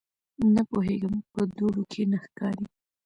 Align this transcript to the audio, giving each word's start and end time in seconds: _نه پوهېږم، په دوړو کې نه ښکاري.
_نه 0.53 0.61
پوهېږم، 0.69 1.15
په 1.33 1.41
دوړو 1.57 1.83
کې 1.91 2.01
نه 2.11 2.17
ښکاري. 2.25 2.65